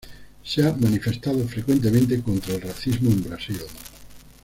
Se 0.43 0.63
ha 0.67 0.73
manifestado 0.75 1.47
frecuentemente 1.47 2.19
contra 2.23 2.55
el 2.55 2.61
racismo 2.61 3.11
en 3.11 3.23
Brasil. 3.23 3.59